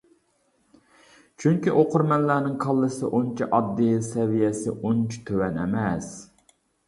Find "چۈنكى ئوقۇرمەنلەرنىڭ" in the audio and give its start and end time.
1.43-2.55